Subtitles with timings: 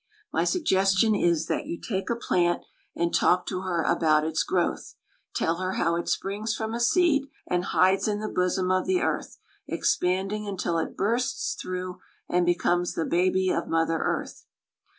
[0.33, 2.63] My suggestion is that you take a plant,
[2.95, 4.95] and talk to her about its growth.
[5.35, 9.01] Tell her how it springs from a seed, and hides in the bosom of the
[9.03, 9.37] earth,
[9.67, 14.47] expanding until it bursts through, and becomes the baby of mother earth.